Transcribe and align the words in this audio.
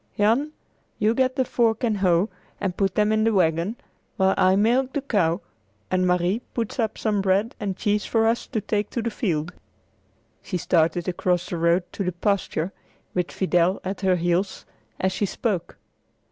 "Jan, 0.17 0.53
you 0.97 1.13
get 1.13 1.35
the 1.35 1.45
fork 1.45 1.83
and 1.83 1.97
hoe 1.99 2.31
and 2.59 2.75
put 2.75 2.95
them 2.95 3.11
in 3.11 3.23
the 3.23 3.31
wagon, 3.35 3.75
while 4.17 4.33
I 4.35 4.55
milk 4.55 4.93
the 4.93 5.01
cow 5.03 5.41
and 5.91 6.07
Marie 6.07 6.41
puts 6.55 6.79
up 6.79 6.97
some 6.97 7.21
bread 7.21 7.53
and 7.59 7.77
cheese 7.77 8.03
for 8.03 8.25
us 8.25 8.47
to 8.47 8.61
take 8.61 8.89
to 8.89 9.03
the 9.03 9.11
field." 9.11 9.53
She 10.41 10.57
started 10.57 11.07
across 11.07 11.47
the 11.49 11.57
road 11.57 11.83
to 11.93 12.03
the 12.03 12.13
pasture, 12.13 12.73
with 13.13 13.31
Fidel 13.31 13.79
at 13.83 14.01
her 14.01 14.15
heels, 14.15 14.65
as 14.99 15.11
she 15.11 15.27
spoke. 15.27 15.77